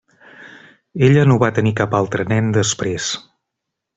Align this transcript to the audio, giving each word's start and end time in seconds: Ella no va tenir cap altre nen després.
Ella 1.07 1.25
no 1.31 1.37
va 1.43 1.51
tenir 1.59 1.75
cap 1.81 1.93
altre 1.99 2.27
nen 2.33 2.51
després. 2.59 3.13